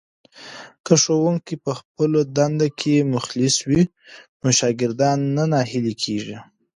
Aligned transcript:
که 0.85 0.93
ښوونکی 1.03 1.55
په 1.65 1.71
خپله 1.79 2.19
دنده 2.37 2.67
کې 2.79 3.09
مخلص 3.13 3.55
وي 3.69 3.83
نو 4.41 4.49
شاګردان 4.59 5.17
نه 5.35 5.43
ناهیلي 5.51 5.95
کېږي. 6.03 6.37